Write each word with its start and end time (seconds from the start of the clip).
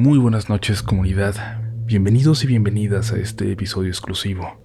Muy 0.00 0.18
buenas 0.18 0.48
noches 0.48 0.82
comunidad, 0.82 1.60
bienvenidos 1.84 2.42
y 2.42 2.46
bienvenidas 2.46 3.12
a 3.12 3.18
este 3.18 3.52
episodio 3.52 3.90
exclusivo, 3.90 4.58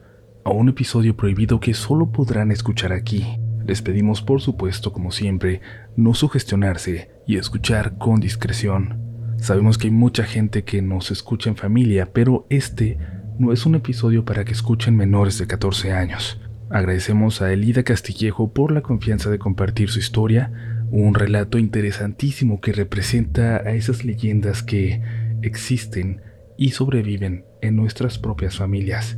a 0.46 0.52
un 0.52 0.70
episodio 0.70 1.18
prohibido 1.18 1.60
que 1.60 1.74
solo 1.74 2.10
podrán 2.10 2.52
escuchar 2.52 2.94
aquí. 2.94 3.38
Les 3.66 3.82
pedimos 3.82 4.22
por 4.22 4.40
supuesto, 4.40 4.94
como 4.94 5.12
siempre, 5.12 5.60
no 5.98 6.14
sugestionarse 6.14 7.12
y 7.28 7.36
escuchar 7.36 7.98
con 7.98 8.22
discreción. 8.22 9.36
Sabemos 9.38 9.78
que 9.78 9.88
hay 9.88 9.92
mucha 9.92 10.24
gente 10.24 10.64
que 10.64 10.82
nos 10.82 11.12
escucha 11.12 11.50
en 11.50 11.58
familia, 11.58 12.14
pero 12.14 12.48
este 12.50 12.98
no 13.38 13.52
es 13.52 13.66
un 13.66 13.76
episodio 13.76 14.24
para 14.24 14.46
que 14.46 14.54
escuchen 14.54 14.96
menores 14.96 15.38
de 15.38 15.48
14 15.48 15.92
años. 15.92 16.40
Agradecemos 16.70 17.42
a 17.42 17.52
Elida 17.52 17.84
Castillejo 17.84 18.54
por 18.54 18.72
la 18.72 18.82
confianza 18.82 19.30
de 19.30 19.38
compartir 19.38 19.90
su 19.90 20.00
historia, 20.00 20.54
un 20.92 21.14
relato 21.14 21.58
interesantísimo 21.58 22.62
que 22.62 22.72
representa 22.72 23.58
a 23.58 23.72
esas 23.72 24.06
leyendas 24.06 24.64
que 24.64 25.02
existen 25.48 26.22
y 26.58 26.72
sobreviven 26.72 27.46
en 27.62 27.76
nuestras 27.76 28.18
propias 28.18 28.58
familias. 28.58 29.18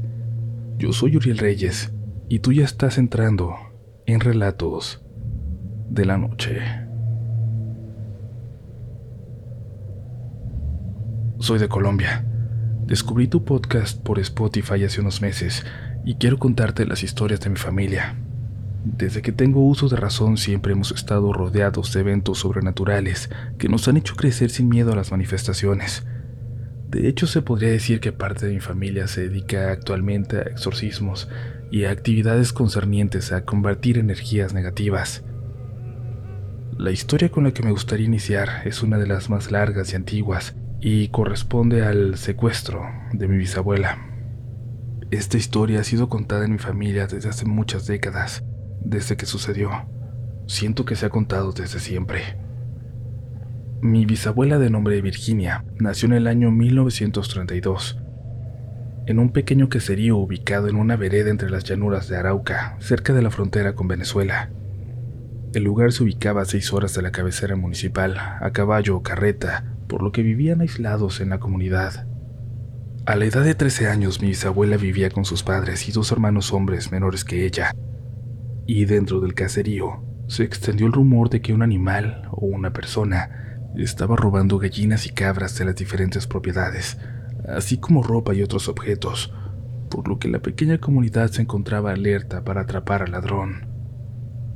Yo 0.78 0.94
soy 0.94 1.18
Uriel 1.18 1.38
Reyes 1.38 1.92
y 2.30 2.40
tú 2.40 2.52
ya 2.52 2.66
estás 2.66 2.98
entrando 2.98 3.56
en 4.06 4.20
Relatos 4.20 5.02
de 5.90 6.06
la 6.06 6.18
Noche. 6.18 6.60
Soy 11.40 11.60
de 11.60 11.68
Colombia. 11.68 12.26
Descubrí 12.86 13.28
tu 13.28 13.44
podcast 13.44 14.02
por 14.02 14.20
Spotify 14.20 14.84
hace 14.84 15.02
unos 15.02 15.22
meses 15.22 15.66
y 16.04 16.16
quiero 16.16 16.40
contarte 16.40 16.86
las 16.86 17.04
historias 17.04 17.40
de 17.42 17.50
mi 17.50 17.58
familia. 17.58 18.16
Desde 18.84 19.22
que 19.22 19.32
tengo 19.32 19.66
uso 19.66 19.90
de 19.90 19.98
razón 19.98 20.38
siempre 20.38 20.72
hemos 20.72 20.92
estado 20.92 21.34
rodeados 21.34 21.94
de 21.94 22.00
eventos 22.00 22.40
sobrenaturales 22.40 23.30
que 23.58 23.68
nos 23.68 23.88
han 23.88 23.98
hecho 23.98 24.16
crecer 24.16 24.50
sin 24.50 24.70
miedo 24.70 24.94
a 24.94 24.96
las 24.96 25.12
manifestaciones. 25.12 26.06
De 26.90 27.08
hecho, 27.10 27.28
se 27.28 27.42
podría 27.42 27.70
decir 27.70 28.00
que 28.00 28.14
parte 28.14 28.46
de 28.46 28.54
mi 28.54 28.60
familia 28.62 29.08
se 29.08 29.28
dedica 29.28 29.72
actualmente 29.72 30.38
a 30.38 30.44
exorcismos 30.44 31.28
y 31.70 31.84
a 31.84 31.92
actividades 31.92 32.54
concernientes 32.54 33.34
a 33.34 33.44
combatir 33.44 33.98
energías 33.98 34.54
negativas. 34.54 35.26
La 36.78 36.92
historia 36.92 37.30
con 37.30 37.44
la 37.44 37.52
que 37.52 37.64
me 37.64 37.72
gustaría 37.72 38.06
iniciar 38.06 38.62
es 38.64 38.84
una 38.84 38.98
de 38.98 39.08
las 39.08 39.30
más 39.30 39.52
largas 39.52 39.92
y 39.92 39.96
antiguas 39.98 40.56
y 40.80 41.10
corresponde 41.10 41.84
al 41.84 42.18
secuestro 42.18 42.84
de 43.12 43.28
mi 43.28 43.38
bisabuela. 43.38 43.98
Esta 45.12 45.38
historia 45.38 45.82
ha 45.82 45.84
sido 45.84 46.08
contada 46.08 46.46
en 46.46 46.54
mi 46.54 46.60
familia 46.60 47.08
desde 47.08 47.30
hace 47.30 47.46
muchas 47.46 47.86
décadas, 47.88 48.44
desde 48.80 49.18
que 49.18 49.26
sucedió. 49.26 49.72
Siento 50.48 50.86
que 50.86 50.96
se 50.96 51.06
ha 51.06 51.10
contado 51.10 51.52
desde 51.52 51.80
siempre. 51.80 52.47
Mi 53.82 54.08
bisabuela 54.08 54.58
de 54.58 54.72
nombre 54.72 55.00
Virginia 55.02 55.64
nació 55.78 56.08
en 56.08 56.14
el 56.14 56.26
año 56.26 56.50
1932, 56.50 58.00
en 59.06 59.20
un 59.20 59.32
pequeño 59.32 59.70
queserío 59.70 60.18
ubicado 60.18 60.68
en 60.68 60.78
una 60.78 60.96
vereda 60.96 61.30
entre 61.30 61.52
las 61.52 61.64
llanuras 61.64 62.08
de 62.08 62.18
Arauca, 62.18 62.76
cerca 62.80 63.14
de 63.14 63.22
la 63.22 63.30
frontera 63.30 63.76
con 63.76 63.88
Venezuela. 63.88 64.50
El 65.54 65.64
lugar 65.64 65.92
se 65.92 66.04
ubicaba 66.04 66.42
a 66.42 66.46
seis 66.46 66.74
horas 66.74 66.96
de 66.96 67.04
la 67.04 67.12
cabecera 67.12 67.56
municipal, 67.56 68.18
a 68.18 68.50
caballo 68.52 68.98
o 68.98 69.04
carreta, 69.04 69.76
por 69.88 70.02
lo 70.02 70.12
que 70.12 70.24
vivían 70.24 70.62
aislados 70.62 71.22
en 71.22 71.30
la 71.30 71.40
comunidad. 71.40 72.08
A 73.06 73.16
la 73.16 73.26
edad 73.26 73.44
de 73.44 73.54
13 73.54 73.90
años 73.90 74.22
mi 74.24 74.30
bisabuela 74.30 74.78
vivía 74.78 75.12
con 75.12 75.24
sus 75.24 75.44
padres 75.44 75.88
y 75.88 75.92
dos 75.92 76.12
hermanos 76.12 76.52
hombres 76.52 76.92
menores 76.92 77.24
que 77.24 77.46
ella. 77.46 77.72
Y 78.66 78.86
dentro 78.86 79.20
del 79.20 79.36
caserío 79.36 80.04
se 80.28 80.44
extendió 80.44 80.88
el 80.88 80.94
rumor 80.94 81.30
de 81.30 81.42
que 81.42 81.54
un 81.54 81.62
animal 81.62 82.28
o 82.32 82.48
una 82.48 82.74
persona 82.74 83.47
estaba 83.84 84.16
robando 84.16 84.58
gallinas 84.58 85.06
y 85.06 85.10
cabras 85.10 85.58
de 85.58 85.66
las 85.66 85.76
diferentes 85.76 86.28
propiedades, 86.28 86.98
así 87.48 87.78
como 87.78 88.04
ropa 88.04 88.34
y 88.34 88.42
otros 88.42 88.68
objetos, 88.68 89.34
por 89.90 90.08
lo 90.08 90.20
que 90.20 90.28
la 90.28 90.40
pequeña 90.40 90.80
comunidad 90.80 91.30
se 91.32 91.42
encontraba 91.42 91.92
alerta 91.92 92.44
para 92.44 92.62
atrapar 92.62 93.04
al 93.04 93.12
ladrón. 93.12 93.68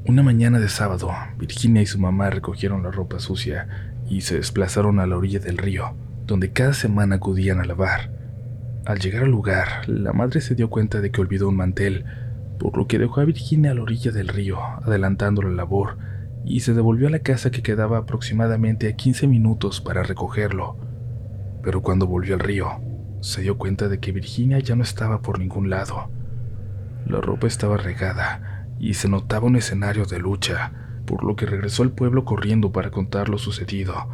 Una 0.05 0.23
mañana 0.23 0.59
de 0.59 0.69
sábado, 0.69 1.11
Virginia 1.37 1.81
y 1.81 1.85
su 1.85 1.99
mamá 1.99 2.29
recogieron 2.31 2.83
la 2.83 2.91
ropa 2.91 3.19
sucia 3.19 3.93
y 4.09 4.21
se 4.21 4.35
desplazaron 4.35 4.99
a 4.99 5.05
la 5.05 5.15
orilla 5.15 5.39
del 5.39 5.57
río, 5.57 5.95
donde 6.25 6.51
cada 6.51 6.73
semana 6.73 7.17
acudían 7.17 7.59
a 7.59 7.65
lavar. 7.65 8.11
Al 8.85 8.99
llegar 8.99 9.23
al 9.23 9.31
lugar, 9.31 9.87
la 9.87 10.11
madre 10.11 10.41
se 10.41 10.55
dio 10.55 10.69
cuenta 10.69 11.01
de 11.01 11.11
que 11.11 11.21
olvidó 11.21 11.49
un 11.49 11.55
mantel, 11.55 12.05
por 12.57 12.77
lo 12.77 12.87
que 12.87 12.97
dejó 12.97 13.21
a 13.21 13.25
Virginia 13.25 13.71
a 13.71 13.73
la 13.75 13.83
orilla 13.83 14.11
del 14.11 14.27
río, 14.27 14.59
adelantando 14.83 15.43
la 15.43 15.51
labor, 15.51 15.97
y 16.45 16.61
se 16.61 16.73
devolvió 16.73 17.07
a 17.07 17.11
la 17.11 17.19
casa 17.19 17.51
que 17.51 17.61
quedaba 17.61 17.99
aproximadamente 17.99 18.87
a 18.87 18.95
15 18.95 19.27
minutos 19.27 19.81
para 19.81 20.03
recogerlo. 20.03 20.77
Pero 21.63 21.81
cuando 21.81 22.07
volvió 22.07 22.33
al 22.33 22.39
río, 22.39 22.67
se 23.21 23.41
dio 23.41 23.57
cuenta 23.57 23.87
de 23.87 23.99
que 23.99 24.11
Virginia 24.11 24.59
ya 24.59 24.75
no 24.75 24.83
estaba 24.83 25.21
por 25.21 25.39
ningún 25.39 25.69
lado. 25.69 26.09
La 27.05 27.21
ropa 27.21 27.47
estaba 27.47 27.77
regada 27.77 28.67
y 28.79 28.95
se 28.95 29.09
notaba 29.09 29.47
un 29.47 29.55
escenario 29.55 30.05
de 30.05 30.19
lucha, 30.19 30.71
por 31.05 31.23
lo 31.23 31.35
que 31.35 31.45
regresó 31.45 31.83
al 31.83 31.91
pueblo 31.91 32.25
corriendo 32.25 32.71
para 32.71 32.89
contar 32.89 33.29
lo 33.29 33.37
sucedido, 33.37 34.09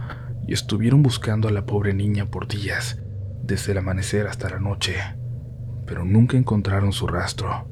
y 0.46 0.54
estuvieron 0.54 1.04
buscando 1.04 1.48
a 1.48 1.52
la 1.52 1.66
pobre 1.66 1.94
niña 1.94 2.26
por 2.26 2.48
días 2.48 3.02
desde 3.44 3.72
el 3.72 3.78
amanecer 3.78 4.28
hasta 4.28 4.50
la 4.50 4.60
noche, 4.60 4.96
pero 5.86 6.04
nunca 6.04 6.38
encontraron 6.38 6.92
su 6.92 7.08
rastro. 7.08 7.70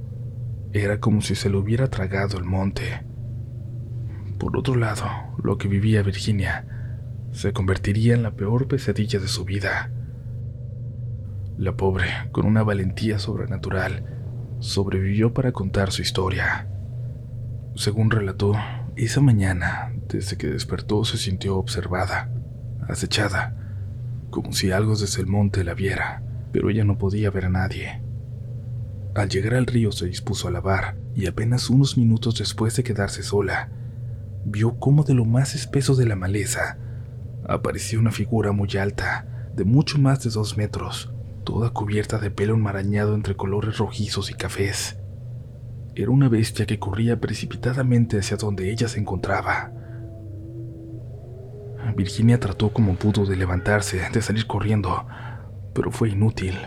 Era 0.72 1.00
como 1.00 1.22
si 1.22 1.36
se 1.36 1.50
lo 1.50 1.60
hubiera 1.60 1.90
tragado 1.90 2.38
el 2.38 2.46
monte. 2.46 3.06
Por 4.38 4.58
otro 4.58 4.76
lado, 4.76 5.06
lo 5.44 5.58
que 5.58 5.68
vivía 5.68 6.04
Virginia 6.04 6.66
se 7.32 7.54
convertiría 7.54 8.14
en 8.14 8.24
la 8.24 8.32
peor 8.32 8.68
pesadilla 8.68 9.20
de 9.20 9.28
su 9.28 9.46
vida. 9.46 9.92
La 11.58 11.78
pobre, 11.78 12.08
con 12.32 12.46
una 12.46 12.64
valentía 12.64 13.20
sobrenatural, 13.20 14.04
sobrevivió 14.60 15.34
para 15.34 15.52
contar 15.52 15.92
su 15.92 16.02
historia. 16.02 16.68
Según 17.76 18.12
relató, 18.12 18.54
esa 18.96 19.22
mañana, 19.22 19.94
desde 20.10 20.38
que 20.38 20.48
despertó, 20.48 21.04
se 21.06 21.18
sintió 21.18 21.58
observada, 21.58 22.30
acechada, 22.88 23.56
como 24.30 24.52
si 24.52 24.72
algo 24.72 24.96
desde 24.96 25.22
el 25.22 25.28
monte 25.28 25.64
la 25.64 25.74
viera, 25.74 26.24
pero 26.52 26.70
ella 26.70 26.84
no 26.84 26.98
podía 26.98 27.32
ver 27.32 27.46
a 27.46 27.50
nadie. 27.50 28.02
Al 29.14 29.30
llegar 29.30 29.54
al 29.54 29.66
río 29.66 29.94
se 29.94 30.08
dispuso 30.08 30.50
a 30.50 30.52
lavar 30.52 30.98
y 31.16 31.28
apenas 31.28 31.70
unos 31.70 31.98
minutos 31.98 32.38
después 32.38 32.76
de 32.76 32.84
quedarse 32.84 33.24
sola, 33.24 33.70
vio 34.46 34.80
cómo 34.80 35.04
de 35.04 35.16
lo 35.16 35.26
más 35.26 35.56
espeso 35.56 35.96
de 35.96 36.06
la 36.06 36.16
maleza 36.16 36.78
apareció 37.48 38.00
una 38.00 38.12
figura 38.12 38.52
muy 38.52 38.70
alta, 38.78 39.50
de 39.56 39.66
mucho 39.66 40.00
más 40.00 40.24
de 40.24 40.30
dos 40.30 40.58
metros, 40.58 41.14
toda 41.44 41.72
cubierta 41.72 42.18
de 42.18 42.32
pelo 42.32 42.56
enmarañado 42.56 43.14
entre 43.16 43.36
colores 43.36 43.78
rojizos 43.78 44.32
y 44.32 44.34
cafés. 44.34 45.00
Era 45.96 46.12
una 46.12 46.28
bestia 46.28 46.66
que 46.66 46.80
corría 46.80 47.20
precipitadamente 47.20 48.20
hacia 48.20 48.38
donde 48.38 48.72
ella 48.72 48.88
se 48.88 49.00
encontraba. 49.00 49.72
Virginia 51.96 52.40
trató 52.40 52.74
como 52.74 52.96
pudo 52.96 53.26
de 53.26 53.36
levantarse, 53.36 54.02
de 54.12 54.22
salir 54.22 54.48
corriendo, 54.48 55.08
pero 55.74 55.92
fue 55.92 56.10
inútil. 56.10 56.58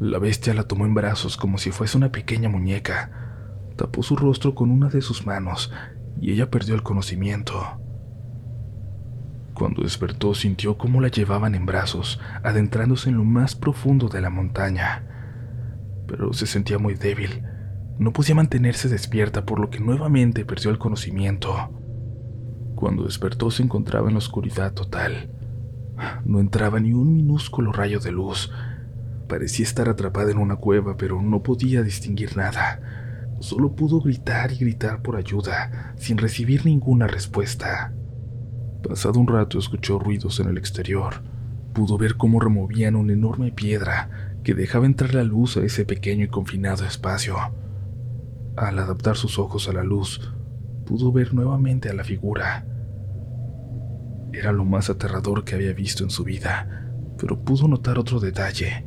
La 0.00 0.18
bestia 0.18 0.54
la 0.54 0.64
tomó 0.64 0.86
en 0.86 0.94
brazos 0.94 1.36
como 1.36 1.56
si 1.56 1.70
fuese 1.70 1.96
una 1.96 2.10
pequeña 2.10 2.48
muñeca, 2.48 3.70
tapó 3.76 4.02
su 4.02 4.16
rostro 4.16 4.54
con 4.54 4.70
una 4.70 4.88
de 4.88 5.00
sus 5.00 5.24
manos 5.24 5.72
y 6.20 6.32
ella 6.32 6.50
perdió 6.50 6.74
el 6.74 6.82
conocimiento. 6.82 7.80
Cuando 9.54 9.82
despertó 9.82 10.34
sintió 10.34 10.78
cómo 10.78 11.00
la 11.00 11.08
llevaban 11.08 11.54
en 11.54 11.66
brazos, 11.66 12.20
adentrándose 12.42 13.10
en 13.10 13.16
lo 13.16 13.24
más 13.24 13.54
profundo 13.56 14.08
de 14.08 14.20
la 14.20 14.30
montaña, 14.30 15.04
pero 16.06 16.32
se 16.32 16.46
sentía 16.46 16.78
muy 16.78 16.94
débil. 16.94 17.42
No 17.98 18.12
podía 18.12 18.34
mantenerse 18.34 18.88
despierta 18.88 19.44
por 19.44 19.60
lo 19.60 19.70
que 19.70 19.80
nuevamente 19.80 20.44
perdió 20.44 20.70
el 20.70 20.78
conocimiento. 20.78 21.70
Cuando 22.74 23.04
despertó 23.04 23.50
se 23.50 23.62
encontraba 23.62 24.08
en 24.08 24.14
la 24.14 24.18
oscuridad 24.18 24.72
total. 24.72 25.30
No 26.24 26.40
entraba 26.40 26.80
ni 26.80 26.94
un 26.94 27.12
minúsculo 27.12 27.72
rayo 27.72 28.00
de 28.00 28.10
luz. 28.10 28.50
Parecía 29.28 29.64
estar 29.64 29.88
atrapada 29.88 30.30
en 30.30 30.38
una 30.38 30.56
cueva, 30.56 30.96
pero 30.96 31.20
no 31.20 31.42
podía 31.42 31.82
distinguir 31.82 32.36
nada. 32.36 32.80
Solo 33.40 33.74
pudo 33.74 34.00
gritar 34.00 34.52
y 34.52 34.58
gritar 34.58 35.00
por 35.00 35.16
ayuda, 35.16 35.94
sin 35.96 36.18
recibir 36.18 36.66
ninguna 36.66 37.06
respuesta. 37.06 37.92
Pasado 38.86 39.18
un 39.18 39.26
rato 39.26 39.58
escuchó 39.58 39.98
ruidos 39.98 40.40
en 40.40 40.48
el 40.48 40.58
exterior. 40.58 41.22
Pudo 41.72 41.96
ver 41.96 42.16
cómo 42.16 42.38
removían 42.38 42.96
una 42.96 43.14
enorme 43.14 43.50
piedra 43.50 44.36
que 44.44 44.54
dejaba 44.54 44.84
entrar 44.84 45.14
la 45.14 45.24
luz 45.24 45.56
a 45.56 45.64
ese 45.64 45.86
pequeño 45.86 46.26
y 46.26 46.28
confinado 46.28 46.84
espacio. 46.84 47.36
Al 48.56 48.78
adaptar 48.78 49.16
sus 49.16 49.38
ojos 49.38 49.68
a 49.68 49.72
la 49.72 49.84
luz, 49.84 50.20
pudo 50.84 51.10
ver 51.10 51.32
nuevamente 51.32 51.88
a 51.88 51.94
la 51.94 52.04
figura. 52.04 52.66
Era 54.34 54.52
lo 54.52 54.66
más 54.66 54.90
aterrador 54.90 55.44
que 55.44 55.54
había 55.54 55.72
visto 55.72 56.04
en 56.04 56.10
su 56.10 56.24
vida, 56.24 56.92
pero 57.18 57.40
pudo 57.40 57.68
notar 57.68 57.98
otro 57.98 58.20
detalle. 58.20 58.84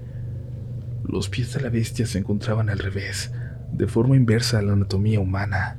Los 1.04 1.28
pies 1.28 1.54
de 1.54 1.62
la 1.62 1.70
bestia 1.70 2.06
se 2.06 2.20
encontraban 2.20 2.70
al 2.70 2.80
revés, 2.80 3.32
de 3.74 3.88
forma 3.88 4.16
inversa 4.16 4.60
a 4.60 4.62
la 4.62 4.74
anatomía 4.74 5.20
humana. 5.20 5.78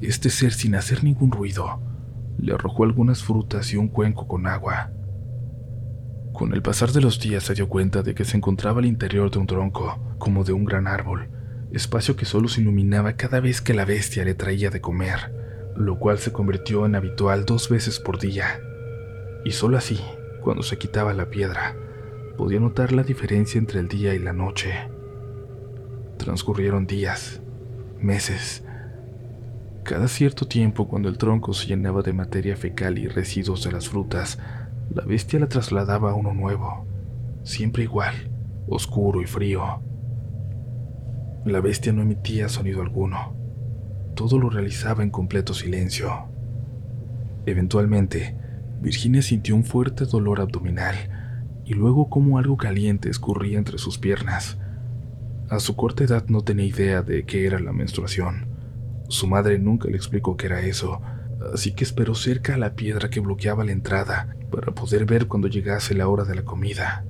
Este 0.00 0.28
ser, 0.30 0.52
sin 0.52 0.74
hacer 0.74 1.04
ningún 1.04 1.30
ruido, 1.30 1.80
le 2.38 2.52
arrojó 2.52 2.84
algunas 2.84 3.22
frutas 3.22 3.72
y 3.72 3.76
un 3.76 3.88
cuenco 3.88 4.26
con 4.26 4.46
agua. 4.46 4.90
Con 6.32 6.52
el 6.52 6.62
pasar 6.62 6.92
de 6.92 7.00
los 7.00 7.20
días 7.20 7.44
se 7.44 7.54
dio 7.54 7.68
cuenta 7.68 8.02
de 8.02 8.14
que 8.14 8.24
se 8.24 8.36
encontraba 8.36 8.80
al 8.80 8.86
interior 8.86 9.30
de 9.30 9.38
un 9.38 9.46
tronco, 9.46 9.98
como 10.18 10.42
de 10.42 10.52
un 10.52 10.64
gran 10.64 10.86
árbol, 10.86 11.28
espacio 11.72 12.16
que 12.16 12.24
solo 12.24 12.48
se 12.48 12.60
iluminaba 12.60 13.12
cada 13.14 13.40
vez 13.40 13.60
que 13.60 13.74
la 13.74 13.84
bestia 13.84 14.24
le 14.24 14.34
traía 14.34 14.70
de 14.70 14.80
comer, 14.80 15.32
lo 15.76 15.98
cual 15.98 16.18
se 16.18 16.32
convirtió 16.32 16.86
en 16.86 16.94
habitual 16.94 17.44
dos 17.44 17.68
veces 17.68 18.00
por 18.00 18.18
día. 18.18 18.60
Y 19.44 19.52
solo 19.52 19.76
así, 19.76 20.00
cuando 20.42 20.62
se 20.62 20.78
quitaba 20.78 21.14
la 21.14 21.30
piedra, 21.30 21.76
podía 22.36 22.58
notar 22.58 22.92
la 22.92 23.02
diferencia 23.02 23.58
entre 23.58 23.80
el 23.80 23.88
día 23.88 24.14
y 24.14 24.18
la 24.18 24.32
noche. 24.32 24.72
Transcurrieron 26.20 26.86
días, 26.86 27.40
meses. 27.98 28.62
Cada 29.84 30.06
cierto 30.06 30.46
tiempo, 30.46 30.86
cuando 30.86 31.08
el 31.08 31.16
tronco 31.16 31.54
se 31.54 31.66
llenaba 31.66 32.02
de 32.02 32.12
materia 32.12 32.58
fecal 32.58 32.98
y 32.98 33.08
residuos 33.08 33.64
de 33.64 33.72
las 33.72 33.88
frutas, 33.88 34.38
la 34.94 35.02
bestia 35.06 35.40
la 35.40 35.48
trasladaba 35.48 36.10
a 36.10 36.14
uno 36.14 36.34
nuevo, 36.34 36.84
siempre 37.42 37.84
igual, 37.84 38.14
oscuro 38.68 39.22
y 39.22 39.24
frío. 39.24 39.80
La 41.46 41.62
bestia 41.62 41.94
no 41.94 42.02
emitía 42.02 42.50
sonido 42.50 42.82
alguno. 42.82 43.34
Todo 44.14 44.38
lo 44.38 44.50
realizaba 44.50 45.02
en 45.02 45.08
completo 45.08 45.54
silencio. 45.54 46.26
Eventualmente, 47.46 48.36
Virginia 48.82 49.22
sintió 49.22 49.56
un 49.56 49.64
fuerte 49.64 50.04
dolor 50.04 50.42
abdominal 50.42 50.96
y 51.64 51.72
luego 51.72 52.10
como 52.10 52.36
algo 52.36 52.58
caliente 52.58 53.08
escurría 53.08 53.56
entre 53.56 53.78
sus 53.78 53.96
piernas. 53.96 54.58
A 55.50 55.58
su 55.58 55.74
corta 55.74 56.04
edad 56.04 56.26
no 56.28 56.42
tenía 56.42 56.64
idea 56.64 57.02
de 57.02 57.24
qué 57.24 57.44
era 57.44 57.58
la 57.58 57.72
menstruación. 57.72 58.46
Su 59.08 59.26
madre 59.26 59.58
nunca 59.58 59.88
le 59.88 59.96
explicó 59.96 60.36
qué 60.36 60.46
era 60.46 60.60
eso, 60.60 61.02
así 61.52 61.72
que 61.72 61.82
esperó 61.82 62.14
cerca 62.14 62.54
a 62.54 62.56
la 62.56 62.76
piedra 62.76 63.10
que 63.10 63.18
bloqueaba 63.18 63.64
la 63.64 63.72
entrada 63.72 64.36
para 64.52 64.72
poder 64.72 65.06
ver 65.06 65.26
cuando 65.26 65.48
llegase 65.48 65.96
la 65.96 66.06
hora 66.06 66.22
de 66.22 66.36
la 66.36 66.44
comida. 66.44 67.04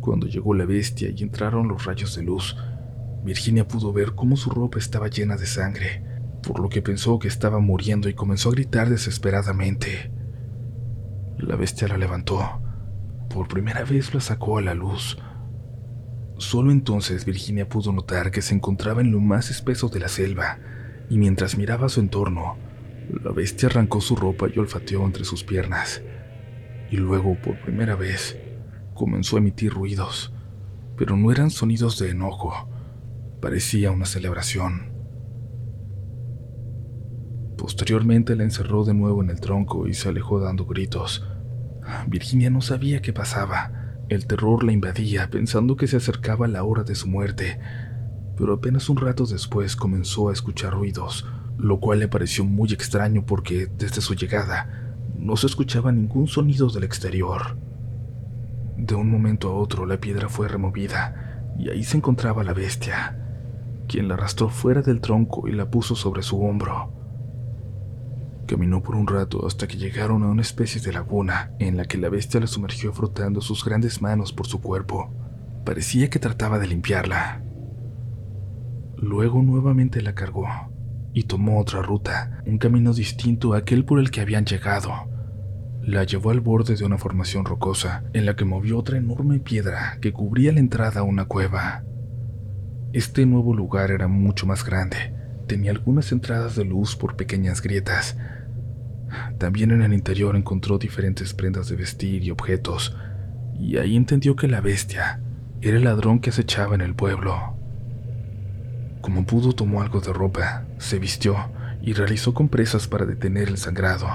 Cuando 0.00 0.28
llegó 0.28 0.54
la 0.54 0.64
bestia 0.64 1.10
y 1.10 1.24
entraron 1.24 1.66
los 1.66 1.84
rayos 1.84 2.14
de 2.14 2.22
luz, 2.22 2.56
Virginia 3.24 3.66
pudo 3.66 3.92
ver 3.92 4.14
cómo 4.14 4.36
su 4.36 4.50
ropa 4.50 4.78
estaba 4.78 5.08
llena 5.08 5.36
de 5.36 5.46
sangre, 5.46 6.04
por 6.40 6.60
lo 6.60 6.68
que 6.68 6.82
pensó 6.82 7.18
que 7.18 7.26
estaba 7.26 7.58
muriendo 7.58 8.08
y 8.08 8.14
comenzó 8.14 8.50
a 8.50 8.52
gritar 8.52 8.88
desesperadamente. 8.88 10.12
La 11.38 11.56
bestia 11.56 11.88
la 11.88 11.98
levantó. 11.98 12.62
Por 13.28 13.48
primera 13.48 13.82
vez 13.82 14.14
la 14.14 14.20
sacó 14.20 14.58
a 14.58 14.62
la 14.62 14.74
luz. 14.74 15.18
Solo 16.38 16.72
entonces 16.72 17.24
Virginia 17.24 17.68
pudo 17.68 17.92
notar 17.92 18.30
que 18.30 18.42
se 18.42 18.54
encontraba 18.54 19.00
en 19.00 19.12
lo 19.12 19.20
más 19.20 19.50
espeso 19.50 19.88
de 19.88 20.00
la 20.00 20.08
selva, 20.08 20.58
y 21.08 21.18
mientras 21.18 21.56
miraba 21.56 21.88
su 21.88 22.00
entorno, 22.00 22.56
la 23.22 23.30
bestia 23.30 23.68
arrancó 23.68 24.00
su 24.00 24.16
ropa 24.16 24.46
y 24.52 24.58
olfateó 24.58 25.04
entre 25.04 25.24
sus 25.24 25.44
piernas 25.44 26.02
y 26.94 26.96
luego, 26.96 27.36
por 27.42 27.60
primera 27.60 27.96
vez, 27.96 28.38
comenzó 28.94 29.34
a 29.34 29.40
emitir 29.40 29.72
ruidos, 29.72 30.32
pero 30.96 31.16
no 31.16 31.32
eran 31.32 31.50
sonidos 31.50 31.98
de 31.98 32.10
enojo, 32.10 32.68
parecía 33.40 33.90
una 33.90 34.06
celebración. 34.06 34.92
Posteriormente 37.58 38.36
la 38.36 38.44
encerró 38.44 38.84
de 38.84 38.94
nuevo 38.94 39.24
en 39.24 39.30
el 39.30 39.40
tronco 39.40 39.88
y 39.88 39.94
se 39.94 40.08
alejó 40.08 40.38
dando 40.38 40.66
gritos. 40.66 41.26
Virginia 42.06 42.48
no 42.48 42.60
sabía 42.60 43.02
qué 43.02 43.12
pasaba. 43.12 43.83
El 44.08 44.26
terror 44.26 44.64
la 44.64 44.72
invadía 44.72 45.30
pensando 45.30 45.76
que 45.76 45.86
se 45.86 45.96
acercaba 45.96 46.46
la 46.46 46.62
hora 46.62 46.84
de 46.84 46.94
su 46.94 47.08
muerte, 47.08 47.58
pero 48.36 48.54
apenas 48.54 48.88
un 48.90 48.98
rato 48.98 49.24
después 49.24 49.76
comenzó 49.76 50.28
a 50.28 50.32
escuchar 50.32 50.74
ruidos, 50.74 51.26
lo 51.56 51.80
cual 51.80 52.00
le 52.00 52.08
pareció 52.08 52.44
muy 52.44 52.72
extraño 52.72 53.24
porque 53.24 53.66
desde 53.78 54.02
su 54.02 54.14
llegada 54.14 54.94
no 55.18 55.36
se 55.36 55.46
escuchaba 55.46 55.90
ningún 55.90 56.26
sonido 56.26 56.68
del 56.68 56.84
exterior. 56.84 57.56
De 58.76 58.94
un 58.94 59.10
momento 59.10 59.48
a 59.48 59.54
otro 59.54 59.86
la 59.86 59.98
piedra 59.98 60.28
fue 60.28 60.48
removida 60.48 61.54
y 61.58 61.70
ahí 61.70 61.82
se 61.82 61.96
encontraba 61.96 62.44
la 62.44 62.52
bestia, 62.52 63.16
quien 63.88 64.08
la 64.08 64.14
arrastró 64.14 64.50
fuera 64.50 64.82
del 64.82 65.00
tronco 65.00 65.48
y 65.48 65.52
la 65.52 65.70
puso 65.70 65.96
sobre 65.96 66.22
su 66.22 66.42
hombro. 66.42 67.03
Caminó 68.46 68.82
por 68.82 68.94
un 68.94 69.06
rato 69.06 69.46
hasta 69.46 69.66
que 69.66 69.78
llegaron 69.78 70.22
a 70.22 70.28
una 70.28 70.42
especie 70.42 70.80
de 70.80 70.92
laguna 70.92 71.52
en 71.58 71.76
la 71.76 71.86
que 71.86 71.96
la 71.96 72.10
bestia 72.10 72.40
la 72.40 72.46
sumergió 72.46 72.92
frotando 72.92 73.40
sus 73.40 73.64
grandes 73.64 74.02
manos 74.02 74.32
por 74.32 74.46
su 74.46 74.60
cuerpo. 74.60 75.10
Parecía 75.64 76.10
que 76.10 76.18
trataba 76.18 76.58
de 76.58 76.66
limpiarla. 76.66 77.42
Luego 78.96 79.42
nuevamente 79.42 80.02
la 80.02 80.14
cargó 80.14 80.46
y 81.14 81.22
tomó 81.22 81.60
otra 81.60 81.80
ruta, 81.80 82.42
un 82.44 82.58
camino 82.58 82.92
distinto 82.92 83.54
a 83.54 83.58
aquel 83.58 83.84
por 83.84 83.98
el 83.98 84.10
que 84.10 84.20
habían 84.20 84.44
llegado. 84.44 84.92
La 85.80 86.04
llevó 86.04 86.30
al 86.30 86.40
borde 86.40 86.76
de 86.76 86.84
una 86.84 86.98
formación 86.98 87.44
rocosa, 87.44 88.04
en 88.12 88.26
la 88.26 88.36
que 88.36 88.44
movió 88.44 88.78
otra 88.78 88.98
enorme 88.98 89.38
piedra 89.38 89.98
que 90.00 90.12
cubría 90.12 90.52
la 90.52 90.60
entrada 90.60 91.00
a 91.00 91.04
una 91.04 91.26
cueva. 91.26 91.84
Este 92.92 93.26
nuevo 93.26 93.54
lugar 93.54 93.90
era 93.90 94.08
mucho 94.08 94.46
más 94.46 94.64
grande, 94.64 95.14
tenía 95.46 95.70
algunas 95.70 96.12
entradas 96.12 96.56
de 96.56 96.64
luz 96.64 96.96
por 96.96 97.16
pequeñas 97.16 97.62
grietas. 97.62 98.16
También 99.38 99.70
en 99.70 99.82
el 99.82 99.92
interior 99.92 100.36
encontró 100.36 100.78
diferentes 100.78 101.34
prendas 101.34 101.68
de 101.68 101.76
vestir 101.76 102.24
y 102.24 102.30
objetos, 102.30 102.96
y 103.58 103.76
ahí 103.76 103.96
entendió 103.96 104.36
que 104.36 104.48
la 104.48 104.60
bestia 104.60 105.20
era 105.60 105.76
el 105.76 105.84
ladrón 105.84 106.20
que 106.20 106.30
acechaba 106.30 106.74
en 106.74 106.80
el 106.80 106.94
pueblo. 106.94 107.56
Como 109.00 109.26
pudo 109.26 109.52
tomó 109.52 109.82
algo 109.82 110.00
de 110.00 110.12
ropa, 110.12 110.64
se 110.78 110.98
vistió 110.98 111.36
y 111.80 111.92
realizó 111.92 112.34
compresas 112.34 112.88
para 112.88 113.04
detener 113.04 113.48
el 113.48 113.58
sangrado. 113.58 114.08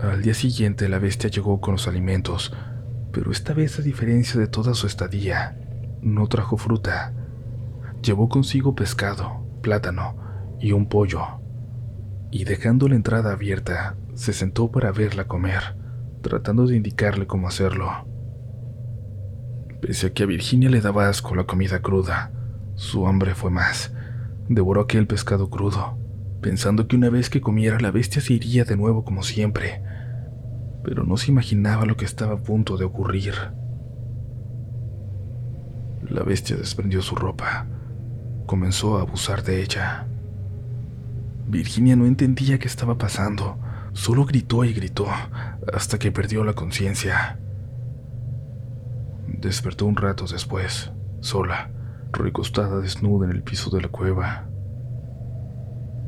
Al 0.00 0.22
día 0.22 0.34
siguiente 0.34 0.88
la 0.88 0.98
bestia 0.98 1.30
llegó 1.30 1.60
con 1.60 1.72
los 1.72 1.88
alimentos, 1.88 2.52
pero 3.12 3.32
esta 3.32 3.54
vez 3.54 3.78
a 3.78 3.82
diferencia 3.82 4.38
de 4.38 4.46
toda 4.46 4.74
su 4.74 4.86
estadía, 4.86 5.56
no 6.02 6.26
trajo 6.28 6.56
fruta. 6.56 7.12
Llevó 8.02 8.28
consigo 8.28 8.74
pescado, 8.74 9.45
plátano 9.66 10.14
y 10.60 10.70
un 10.70 10.86
pollo, 10.86 11.40
y 12.30 12.44
dejando 12.44 12.86
la 12.86 12.94
entrada 12.94 13.32
abierta, 13.32 13.96
se 14.14 14.32
sentó 14.32 14.70
para 14.70 14.92
verla 14.92 15.26
comer, 15.26 15.74
tratando 16.22 16.68
de 16.68 16.76
indicarle 16.76 17.26
cómo 17.26 17.48
hacerlo. 17.48 17.90
Pese 19.80 20.06
a 20.06 20.12
que 20.12 20.22
a 20.22 20.26
Virginia 20.26 20.70
le 20.70 20.80
daba 20.80 21.08
asco 21.08 21.34
la 21.34 21.46
comida 21.46 21.82
cruda, 21.82 22.30
su 22.76 23.08
hambre 23.08 23.34
fue 23.34 23.50
más. 23.50 23.92
Devoró 24.48 24.82
aquel 24.82 25.08
pescado 25.08 25.50
crudo, 25.50 25.98
pensando 26.40 26.86
que 26.86 26.94
una 26.94 27.10
vez 27.10 27.28
que 27.28 27.40
comiera 27.40 27.80
la 27.80 27.90
bestia 27.90 28.22
se 28.22 28.34
iría 28.34 28.64
de 28.64 28.76
nuevo 28.76 29.04
como 29.04 29.24
siempre, 29.24 29.82
pero 30.84 31.02
no 31.02 31.16
se 31.16 31.32
imaginaba 31.32 31.86
lo 31.86 31.96
que 31.96 32.04
estaba 32.04 32.34
a 32.34 32.42
punto 32.44 32.76
de 32.76 32.84
ocurrir. 32.84 33.34
La 36.08 36.22
bestia 36.22 36.56
desprendió 36.56 37.02
su 37.02 37.16
ropa, 37.16 37.66
comenzó 38.46 38.98
a 38.98 39.02
abusar 39.02 39.42
de 39.42 39.62
ella. 39.62 40.06
Virginia 41.48 41.96
no 41.96 42.06
entendía 42.06 42.58
qué 42.58 42.66
estaba 42.66 42.98
pasando, 42.98 43.58
solo 43.92 44.24
gritó 44.24 44.64
y 44.64 44.72
gritó 44.72 45.06
hasta 45.72 45.98
que 45.98 46.12
perdió 46.12 46.44
la 46.44 46.54
conciencia. 46.54 47.38
Despertó 49.28 49.86
un 49.86 49.96
rato 49.96 50.24
después, 50.26 50.90
sola, 51.20 51.70
recostada 52.12 52.80
desnuda 52.80 53.26
en 53.26 53.32
el 53.32 53.42
piso 53.42 53.70
de 53.70 53.82
la 53.82 53.88
cueva. 53.88 54.48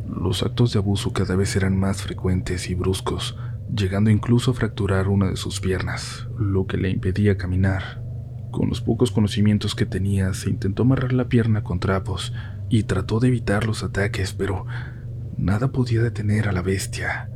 Los 0.09 0.43
actos 0.43 0.73
de 0.73 0.79
abuso 0.79 1.13
cada 1.13 1.37
vez 1.37 1.55
eran 1.55 1.77
más 1.79 2.03
frecuentes 2.03 2.71
y 2.71 2.75
bruscos, 2.75 3.37
llegando 3.75 4.11
incluso 4.11 4.53
a 4.53 4.55
fracturar 4.55 5.09
una 5.09 5.31
de 5.31 5.37
sus 5.37 5.61
piernas, 5.61 6.27
lo 6.39 6.67
que 6.67 6.79
le 6.79 6.91
impedía 6.91 7.37
caminar. 7.37 8.08
Con 8.51 8.69
los 8.69 8.81
pocos 8.81 9.11
conocimientos 9.11 9.75
que 9.75 9.87
tenía, 9.87 10.33
se 10.33 10.51
intentó 10.51 10.83
amarrar 10.83 11.13
la 11.13 11.29
pierna 11.29 11.63
con 11.63 11.81
trapos 11.81 12.33
y 12.71 12.85
trató 12.85 13.21
de 13.21 13.29
evitar 13.29 13.67
los 13.67 13.83
ataques, 13.83 14.33
pero 14.33 14.67
nada 15.37 15.69
podía 15.69 16.03
detener 16.03 16.49
a 16.49 16.53
la 16.53 16.63
bestia. 16.63 17.31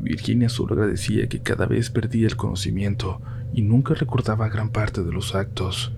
Virginia 0.00 0.50
solo 0.50 0.74
agradecía 0.74 1.28
que 1.28 1.40
cada 1.40 1.64
vez 1.64 1.88
perdía 1.90 2.26
el 2.26 2.36
conocimiento 2.36 3.22
y 3.54 3.62
nunca 3.62 3.94
recordaba 3.94 4.48
gran 4.48 4.68
parte 4.68 5.02
de 5.02 5.12
los 5.12 5.34
actos. 5.34 5.94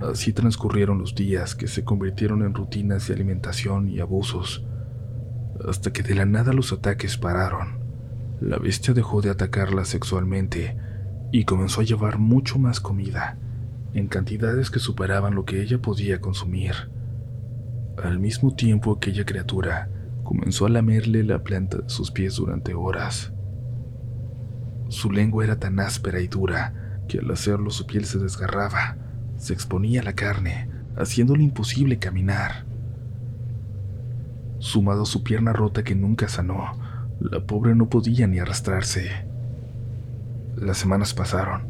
Así 0.00 0.32
transcurrieron 0.32 0.98
los 0.98 1.14
días 1.14 1.54
que 1.54 1.68
se 1.68 1.84
convirtieron 1.84 2.42
en 2.42 2.54
rutinas 2.54 3.06
de 3.06 3.14
alimentación 3.14 3.88
y 3.88 4.00
abusos, 4.00 4.64
hasta 5.68 5.92
que 5.92 6.02
de 6.02 6.14
la 6.14 6.24
nada 6.24 6.52
los 6.52 6.72
ataques 6.72 7.18
pararon. 7.18 7.78
La 8.40 8.58
bestia 8.58 8.94
dejó 8.94 9.20
de 9.20 9.30
atacarla 9.30 9.84
sexualmente 9.84 10.76
y 11.32 11.44
comenzó 11.44 11.80
a 11.80 11.84
llevar 11.84 12.18
mucho 12.18 12.58
más 12.58 12.80
comida, 12.80 13.38
en 13.94 14.06
cantidades 14.08 14.70
que 14.70 14.78
superaban 14.78 15.34
lo 15.34 15.44
que 15.44 15.62
ella 15.62 15.78
podía 15.78 16.20
consumir. 16.20 16.74
Al 18.02 18.18
mismo 18.18 18.54
tiempo 18.54 18.92
aquella 18.92 19.24
criatura 19.24 19.90
comenzó 20.22 20.66
a 20.66 20.70
lamerle 20.70 21.22
la 21.24 21.42
planta 21.42 21.78
de 21.78 21.88
sus 21.88 22.10
pies 22.10 22.36
durante 22.36 22.74
horas. 22.74 23.32
Su 24.88 25.10
lengua 25.10 25.44
era 25.44 25.58
tan 25.58 25.78
áspera 25.80 26.20
y 26.20 26.28
dura 26.28 27.02
que 27.08 27.18
al 27.18 27.30
hacerlo 27.30 27.70
su 27.70 27.86
piel 27.86 28.04
se 28.04 28.18
desgarraba 28.18 28.96
se 29.40 29.54
exponía 29.54 30.02
a 30.02 30.04
la 30.04 30.12
carne, 30.12 30.68
haciéndole 30.96 31.42
imposible 31.42 31.98
caminar. 31.98 32.66
Sumado 34.58 35.04
a 35.04 35.06
su 35.06 35.24
pierna 35.24 35.54
rota 35.54 35.82
que 35.82 35.94
nunca 35.94 36.28
sanó, 36.28 36.78
la 37.20 37.40
pobre 37.40 37.74
no 37.74 37.88
podía 37.88 38.26
ni 38.26 38.38
arrastrarse. 38.38 39.29
Las 40.60 40.76
semanas 40.76 41.14
pasaron. 41.14 41.62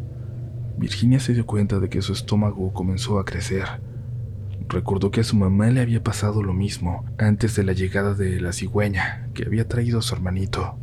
Virginia 0.77 1.21
se 1.21 1.33
dio 1.33 1.47
cuenta 1.47 1.79
de 1.79 1.89
que 1.89 2.03
su 2.03 2.13
estómago 2.13 2.73
comenzó 2.73 3.21
a 3.21 3.25
crecer. 3.25 3.65
Recordó 4.69 5.13
que 5.13 5.21
a 5.21 5.25
su 5.25 5.37
mamá 5.37 5.71
le 5.71 5.81
había 5.81 6.03
pasado 6.03 6.43
lo 6.43 6.53
mismo 6.53 7.05
antes 7.17 7.55
de 7.55 7.63
la 7.63 7.73
llegada 7.73 8.15
de 8.15 8.41
la 8.41 8.53
cigüeña 8.53 9.29
que 9.33 9.45
había 9.45 9.69
traído 9.69 10.01
a 10.01 10.03
su 10.03 10.13
hermanito, 10.17 10.77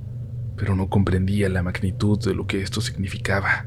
pero 0.55 0.73
no 0.73 0.87
comprendía 0.87 1.49
la 1.49 1.63
magnitud 1.63 2.17
de 2.23 2.33
lo 2.33 2.47
que 2.47 2.61
esto 2.61 2.79
significaba. 2.79 3.65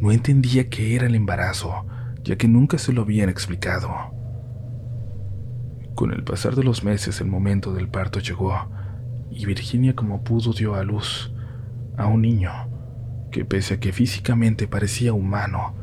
No 0.00 0.10
entendía 0.10 0.70
qué 0.70 0.96
era 0.96 1.06
el 1.06 1.14
embarazo, 1.14 1.84
ya 2.24 2.36
que 2.36 2.48
nunca 2.48 2.78
se 2.78 2.94
lo 2.94 3.02
habían 3.02 3.28
explicado. 3.28 3.90
Con 5.94 6.14
el 6.14 6.24
pasar 6.24 6.56
de 6.56 6.64
los 6.64 6.82
meses 6.82 7.20
el 7.20 7.26
momento 7.26 7.74
del 7.74 7.88
parto 7.88 8.20
llegó, 8.20 8.70
y 9.30 9.44
Virginia 9.44 9.94
como 9.94 10.24
pudo 10.24 10.54
dio 10.54 10.76
a 10.76 10.82
luz 10.82 11.30
a 11.98 12.06
un 12.06 12.22
niño 12.22 12.65
que 13.36 13.44
pese 13.44 13.74
a 13.74 13.80
que 13.80 13.92
físicamente 13.92 14.66
parecía 14.66 15.12
humano, 15.12 15.74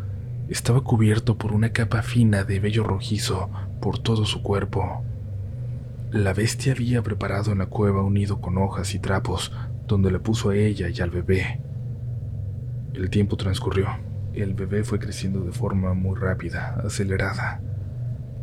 estaba 0.49 0.81
cubierto 0.81 1.37
por 1.37 1.51
una 1.51 1.69
capa 1.69 2.01
fina 2.01 2.43
de 2.43 2.59
vello 2.59 2.83
rojizo 2.83 3.47
por 3.79 3.99
todo 3.99 4.25
su 4.25 4.41
cuerpo. 4.41 5.03
La 6.09 6.33
bestia 6.33 6.71
había 6.73 7.03
preparado 7.03 7.51
en 7.51 7.59
la 7.59 7.67
cueva 7.67 8.01
un 8.01 8.15
nido 8.15 8.41
con 8.41 8.57
hojas 8.57 8.95
y 8.95 8.99
trapos 8.99 9.51
donde 9.85 10.09
le 10.09 10.17
puso 10.17 10.49
a 10.49 10.55
ella 10.55 10.89
y 10.89 10.99
al 10.99 11.11
bebé. 11.11 11.59
El 12.95 13.11
tiempo 13.11 13.37
transcurrió. 13.37 13.87
El 14.33 14.55
bebé 14.55 14.83
fue 14.83 14.97
creciendo 14.97 15.41
de 15.41 15.51
forma 15.51 15.93
muy 15.93 16.19
rápida, 16.19 16.81
acelerada. 16.83 17.61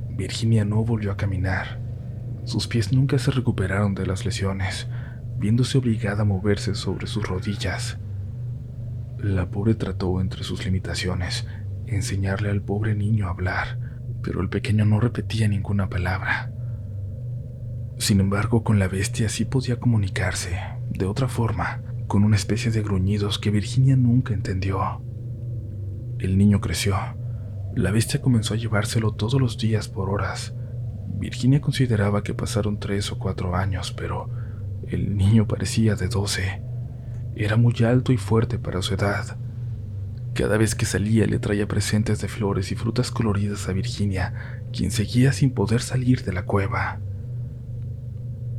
Virginia 0.08 0.64
no 0.64 0.84
volvió 0.84 1.10
a 1.10 1.16
caminar. 1.16 1.80
Sus 2.44 2.68
pies 2.68 2.92
nunca 2.92 3.18
se 3.18 3.32
recuperaron 3.32 3.96
de 3.96 4.06
las 4.06 4.24
lesiones, 4.24 4.86
viéndose 5.36 5.78
obligada 5.78 6.22
a 6.22 6.26
moverse 6.26 6.76
sobre 6.76 7.08
sus 7.08 7.26
rodillas. 7.26 7.98
La 9.22 9.50
pobre 9.50 9.74
trató, 9.74 10.18
entre 10.22 10.44
sus 10.44 10.64
limitaciones, 10.64 11.46
enseñarle 11.86 12.48
al 12.48 12.62
pobre 12.62 12.94
niño 12.94 13.26
a 13.26 13.30
hablar, 13.30 13.78
pero 14.22 14.40
el 14.40 14.48
pequeño 14.48 14.86
no 14.86 14.98
repetía 14.98 15.46
ninguna 15.46 15.90
palabra. 15.90 16.52
Sin 17.98 18.20
embargo, 18.20 18.64
con 18.64 18.78
la 18.78 18.88
bestia 18.88 19.28
sí 19.28 19.44
podía 19.44 19.78
comunicarse, 19.78 20.58
de 20.88 21.04
otra 21.04 21.28
forma, 21.28 21.82
con 22.06 22.24
una 22.24 22.36
especie 22.36 22.70
de 22.70 22.82
gruñidos 22.82 23.38
que 23.38 23.50
Virginia 23.50 23.94
nunca 23.94 24.32
entendió. 24.32 25.02
El 26.18 26.38
niño 26.38 26.62
creció. 26.62 26.96
La 27.74 27.90
bestia 27.90 28.22
comenzó 28.22 28.54
a 28.54 28.56
llevárselo 28.56 29.12
todos 29.12 29.38
los 29.38 29.58
días 29.58 29.88
por 29.88 30.08
horas. 30.08 30.54
Virginia 31.18 31.60
consideraba 31.60 32.22
que 32.22 32.32
pasaron 32.32 32.80
tres 32.80 33.12
o 33.12 33.18
cuatro 33.18 33.54
años, 33.54 33.92
pero 33.92 34.30
el 34.88 35.14
niño 35.14 35.46
parecía 35.46 35.94
de 35.94 36.08
doce. 36.08 36.62
Era 37.40 37.56
muy 37.56 37.72
alto 37.86 38.12
y 38.12 38.18
fuerte 38.18 38.58
para 38.58 38.82
su 38.82 38.92
edad. 38.92 39.38
Cada 40.34 40.58
vez 40.58 40.74
que 40.74 40.84
salía 40.84 41.26
le 41.26 41.38
traía 41.38 41.66
presentes 41.66 42.20
de 42.20 42.28
flores 42.28 42.70
y 42.70 42.74
frutas 42.74 43.10
coloridas 43.10 43.66
a 43.66 43.72
Virginia, 43.72 44.60
quien 44.74 44.90
seguía 44.90 45.32
sin 45.32 45.52
poder 45.52 45.80
salir 45.80 46.22
de 46.22 46.34
la 46.34 46.44
cueva. 46.44 47.00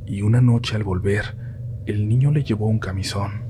Y 0.07 0.23
una 0.23 0.41
noche 0.41 0.75
al 0.75 0.83
volver, 0.83 1.37
el 1.85 2.09
niño 2.09 2.31
le 2.31 2.43
llevó 2.43 2.65
un 2.65 2.79
camisón. 2.79 3.43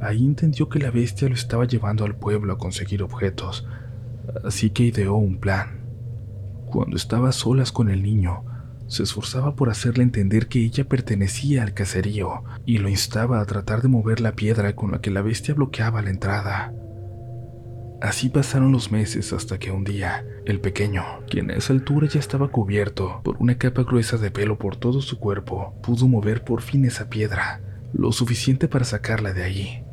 Ahí 0.00 0.24
entendió 0.24 0.68
que 0.68 0.78
la 0.78 0.92
bestia 0.92 1.28
lo 1.28 1.34
estaba 1.34 1.64
llevando 1.64 2.04
al 2.04 2.14
pueblo 2.14 2.52
a 2.52 2.58
conseguir 2.58 3.02
objetos, 3.02 3.66
así 4.44 4.70
que 4.70 4.84
ideó 4.84 5.16
un 5.16 5.38
plan. 5.38 5.80
Cuando 6.66 6.96
estaba 6.96 7.32
solas 7.32 7.72
con 7.72 7.90
el 7.90 8.04
niño, 8.04 8.44
se 8.88 9.02
esforzaba 9.04 9.54
por 9.54 9.70
hacerle 9.70 10.02
entender 10.02 10.48
que 10.48 10.64
ella 10.64 10.84
pertenecía 10.88 11.62
al 11.62 11.74
caserío 11.74 12.42
y 12.66 12.78
lo 12.78 12.88
instaba 12.88 13.40
a 13.40 13.46
tratar 13.46 13.82
de 13.82 13.88
mover 13.88 14.20
la 14.20 14.32
piedra 14.32 14.74
con 14.74 14.90
la 14.90 15.00
que 15.00 15.10
la 15.10 15.22
bestia 15.22 15.54
bloqueaba 15.54 16.02
la 16.02 16.10
entrada. 16.10 16.72
Así 18.00 18.28
pasaron 18.28 18.72
los 18.72 18.92
meses 18.92 19.32
hasta 19.32 19.58
que 19.58 19.72
un 19.72 19.84
día, 19.84 20.24
el 20.44 20.60
pequeño, 20.60 21.04
quien 21.28 21.50
a 21.50 21.54
esa 21.54 21.72
altura 21.72 22.06
ya 22.06 22.20
estaba 22.20 22.48
cubierto 22.48 23.20
por 23.24 23.36
una 23.38 23.58
capa 23.58 23.82
gruesa 23.82 24.16
de 24.16 24.30
pelo 24.30 24.56
por 24.56 24.76
todo 24.76 25.02
su 25.02 25.18
cuerpo, 25.18 25.74
pudo 25.82 26.06
mover 26.06 26.44
por 26.44 26.62
fin 26.62 26.84
esa 26.84 27.10
piedra, 27.10 27.60
lo 27.92 28.12
suficiente 28.12 28.68
para 28.68 28.84
sacarla 28.84 29.32
de 29.32 29.42
ahí. 29.42 29.87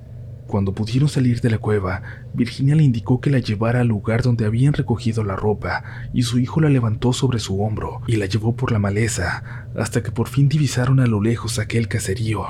Cuando 0.48 0.74
pudieron 0.74 1.10
salir 1.10 1.42
de 1.42 1.50
la 1.50 1.58
cueva, 1.58 2.04
Virginia 2.34 2.76
le 2.76 2.84
indicó 2.84 3.20
que 3.20 3.32
la 3.32 3.40
llevara 3.40 3.82
al 3.82 3.88
lugar 3.88 4.22
donde 4.22 4.46
habían 4.46 4.74
recogido 4.74 5.24
la 5.24 5.36
ropa, 5.36 5.84
y 6.14 6.22
su 6.22 6.38
hijo 6.38 6.62
la 6.62 6.70
levantó 6.70 7.14
sobre 7.14 7.40
su 7.40 7.62
hombro 7.62 8.02
y 8.08 8.18
la 8.18 8.28
llevó 8.28 8.56
por 8.56 8.72
la 8.72 8.78
maleza 8.78 9.68
hasta 9.76 10.04
que 10.04 10.12
por 10.12 10.28
fin 10.28 10.48
divisaron 10.48 11.00
a 11.00 11.08
lo 11.08 11.20
lejos 11.20 11.58
aquel 11.58 11.88
caserío. 11.88 12.46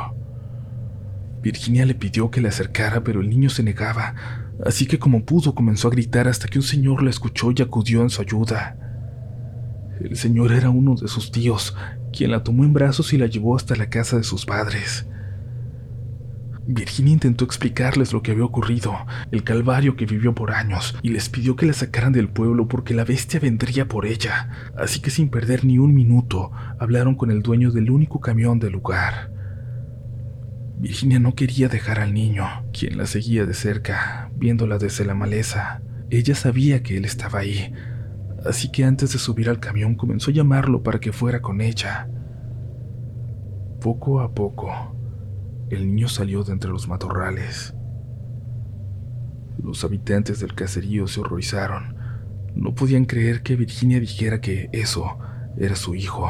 Virginia 1.42 1.86
le 1.86 1.96
pidió 1.96 2.32
que 2.32 2.42
le 2.42 2.50
acercara, 2.50 3.04
pero 3.04 3.22
el 3.22 3.30
niño 3.30 3.50
se 3.50 3.64
negaba, 3.64 4.16
así 4.66 4.88
que 4.88 5.00
como 5.00 5.24
pudo 5.24 5.56
comenzó 5.56 5.88
a 5.88 5.92
gritar 5.92 6.28
hasta 6.28 6.48
que 6.48 6.60
un 6.60 6.64
señor 6.64 7.02
la 7.02 7.12
escuchó 7.12 7.52
y 7.56 7.62
acudió 7.62 8.02
en 8.02 8.10
su 8.10 8.22
ayuda. 8.22 8.78
El 10.02 10.18
señor 10.18 10.52
era 10.52 10.70
uno 10.70 10.96
de 10.96 11.08
sus 11.08 11.32
tíos, 11.32 11.78
quien 12.12 12.32
la 12.32 12.44
tomó 12.44 12.66
en 12.66 12.74
brazos 12.74 13.14
y 13.14 13.18
la 13.18 13.28
llevó 13.28 13.56
hasta 13.56 13.75
la 13.75 13.90
casa 13.90 14.18
de 14.18 14.24
sus 14.24 14.46
padres. 14.46 15.08
Virginia 16.68 17.14
intentó 17.14 17.46
explicarles 17.46 18.12
lo 18.12 18.24
que 18.24 18.32
había 18.32 18.44
ocurrido, 18.44 18.96
el 19.32 19.44
calvario 19.44 19.96
que 19.96 20.08
vivió 20.08 20.34
por 20.34 20.52
años, 20.52 20.98
y 21.04 21.10
les 21.10 21.30
pidió 21.30 21.56
que 21.56 21.68
la 21.68 21.74
sacaran 21.74 22.12
del 22.12 22.28
pueblo 22.28 22.68
porque 22.68 22.96
la 22.96 23.06
bestia 23.06 23.40
vendría 23.40 23.88
por 23.88 24.08
ella. 24.08 24.72
Así 24.76 25.00
que 25.00 25.12
sin 25.12 25.30
perder 25.30 25.64
ni 25.64 25.78
un 25.78 25.94
minuto, 25.94 26.52
hablaron 26.80 27.16
con 27.16 27.30
el 27.30 27.44
dueño 27.44 27.72
del 27.72 27.92
único 27.92 28.20
camión 28.20 28.60
del 28.60 28.74
lugar. 28.74 29.32
Virginia 30.78 31.20
no 31.20 31.36
quería 31.36 31.70
dejar 31.70 32.00
al 32.00 32.14
niño, 32.14 32.46
quien 32.74 32.98
la 32.98 33.06
seguía 33.06 33.46
de 33.46 33.54
cerca, 33.54 34.32
viéndola 34.36 34.80
desde 34.80 35.06
la 35.06 35.14
maleza. 35.14 35.82
Ella 36.10 36.34
sabía 36.34 36.82
que 36.82 36.98
él 36.98 37.06
estaba 37.06 37.40
ahí, 37.40 37.74
así 38.44 38.72
que 38.72 38.86
antes 38.86 39.14
de 39.14 39.20
subir 39.20 39.50
al 39.50 39.60
camión 39.60 39.96
comenzó 39.96 40.32
a 40.32 40.34
llamarlo 40.34 40.82
para 40.82 41.00
que 41.00 41.14
fuera 41.14 41.42
con 41.42 41.62
ella. 41.62 42.10
Poco 43.82 44.20
a 44.20 44.34
poco, 44.34 44.95
el 45.70 45.88
niño 45.88 46.08
salió 46.08 46.44
de 46.44 46.54
entre 46.54 46.70
los 46.70 46.88
matorrales. 46.88 47.74
Los 49.62 49.84
habitantes 49.84 50.40
del 50.40 50.54
caserío 50.54 51.08
se 51.08 51.22
horrorizaron. 51.22 51.96
No 52.54 52.76
podían 52.76 53.06
creer 53.06 53.42
que 53.42 53.56
Virginia 53.56 54.00
dijera 54.00 54.42
que 54.42 54.70
eso 54.72 55.18
era 55.58 55.76
su 55.76 55.96
hijo. 55.96 56.30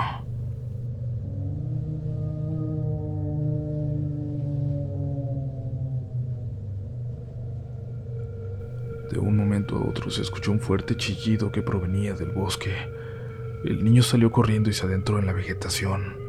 De 9.12 9.20
un 9.20 9.38
momento 9.38 9.78
a 9.78 9.86
otro 9.86 10.10
se 10.10 10.22
escuchó 10.22 10.52
un 10.52 10.60
fuerte 10.60 10.96
chillido 10.96 11.52
que 11.52 11.62
provenía 11.62 12.14
del 12.14 12.32
bosque. 12.32 12.74
El 13.66 13.84
niño 13.84 14.02
salió 14.02 14.32
corriendo 14.32 14.70
y 14.70 14.74
se 14.74 14.86
adentró 14.86 15.20
en 15.20 15.26
la 15.26 15.34
vegetación. 15.34 16.25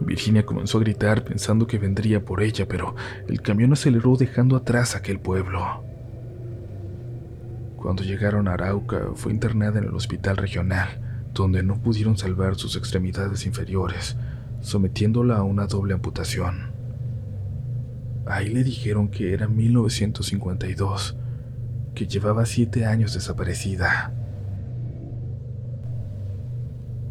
Virginia 0.00 0.44
comenzó 0.44 0.78
a 0.78 0.82
gritar 0.82 1.24
pensando 1.24 1.66
que 1.66 1.78
vendría 1.78 2.24
por 2.24 2.42
ella, 2.42 2.66
pero 2.66 2.94
el 3.28 3.40
camión 3.40 3.72
aceleró 3.72 4.16
dejando 4.16 4.56
atrás 4.56 4.96
aquel 4.96 5.20
pueblo. 5.20 5.84
Cuando 7.76 8.02
llegaron 8.02 8.48
a 8.48 8.54
Arauca, 8.54 9.10
fue 9.14 9.32
internada 9.32 9.78
en 9.78 9.84
el 9.84 9.94
hospital 9.94 10.36
regional, 10.36 10.88
donde 11.34 11.62
no 11.62 11.82
pudieron 11.82 12.16
salvar 12.16 12.56
sus 12.56 12.76
extremidades 12.76 13.44
inferiores, 13.46 14.16
sometiéndola 14.60 15.36
a 15.36 15.42
una 15.42 15.66
doble 15.66 15.94
amputación. 15.94 16.72
Ahí 18.26 18.48
le 18.48 18.64
dijeron 18.64 19.08
que 19.08 19.34
era 19.34 19.48
1952, 19.48 21.16
que 21.94 22.06
llevaba 22.06 22.46
siete 22.46 22.86
años 22.86 23.12
desaparecida. 23.12 24.14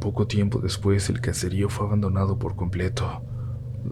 Poco 0.03 0.27
tiempo 0.27 0.59
después 0.59 1.09
el 1.09 1.21
caserío 1.21 1.69
fue 1.69 1.87
abandonado 1.87 2.37
por 2.37 2.57
completo. 2.57 3.23